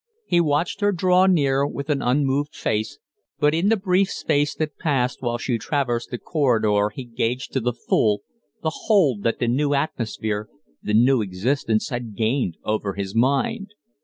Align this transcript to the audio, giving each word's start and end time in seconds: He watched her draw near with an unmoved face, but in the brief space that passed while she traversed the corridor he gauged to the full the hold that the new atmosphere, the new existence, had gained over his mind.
He 0.25 0.41
watched 0.41 0.81
her 0.81 0.91
draw 0.91 1.27
near 1.27 1.63
with 1.67 1.91
an 1.91 2.01
unmoved 2.01 2.55
face, 2.55 2.97
but 3.37 3.53
in 3.53 3.69
the 3.69 3.77
brief 3.77 4.09
space 4.09 4.55
that 4.55 4.79
passed 4.79 5.21
while 5.21 5.37
she 5.37 5.59
traversed 5.59 6.09
the 6.09 6.17
corridor 6.17 6.89
he 6.91 7.03
gauged 7.03 7.53
to 7.53 7.59
the 7.59 7.71
full 7.73 8.23
the 8.63 8.71
hold 8.87 9.21
that 9.21 9.37
the 9.37 9.47
new 9.47 9.75
atmosphere, 9.75 10.49
the 10.81 10.95
new 10.95 11.21
existence, 11.21 11.89
had 11.89 12.15
gained 12.15 12.57
over 12.63 12.95
his 12.95 13.13
mind. 13.13 13.73